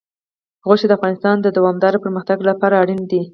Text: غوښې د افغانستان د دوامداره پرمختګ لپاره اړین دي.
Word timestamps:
غوښې 0.67 0.87
د 0.87 0.91
افغانستان 0.97 1.35
د 1.41 1.47
دوامداره 1.57 2.01
پرمختګ 2.03 2.37
لپاره 2.49 2.79
اړین 2.81 3.01
دي. 3.11 3.21